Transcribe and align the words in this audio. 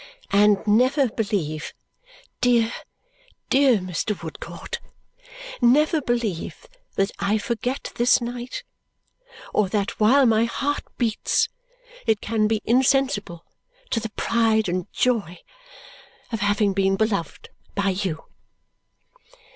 And 0.31 0.65
never 0.65 1.09
believe, 1.09 1.75
dear 2.39 2.73
dear 3.51 3.77
Mr. 3.77 4.19
Woodcourt, 4.23 4.79
never 5.61 6.01
believe 6.01 6.65
that 6.95 7.11
I 7.19 7.37
forget 7.37 7.91
this 7.93 8.19
night 8.19 8.63
or 9.53 9.69
that 9.69 9.99
while 9.99 10.25
my 10.25 10.45
heart 10.45 10.81
beats 10.97 11.49
it 12.07 12.19
can 12.19 12.47
be 12.47 12.63
insensible 12.65 13.45
to 13.91 13.99
the 13.99 14.09
pride 14.17 14.67
and 14.67 14.91
joy 14.91 15.37
of 16.31 16.39
having 16.39 16.73
been 16.73 16.95
beloved 16.95 17.49
by 17.75 17.89
you." 17.89 18.23